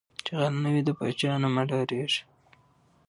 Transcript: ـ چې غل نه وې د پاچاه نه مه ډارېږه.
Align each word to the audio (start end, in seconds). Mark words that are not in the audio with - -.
ـ 0.13 0.23
چې 0.25 0.31
غل 0.39 0.53
نه 0.63 0.69
وې 0.73 0.81
د 0.85 0.89
پاچاه 0.97 1.37
نه 1.43 1.47
مه 1.53 1.63
ډارېږه. 1.69 2.19